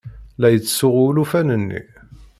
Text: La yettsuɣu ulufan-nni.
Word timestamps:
La 0.39 0.47
yettsuɣu 0.53 1.03
ulufan-nni. 1.09 1.81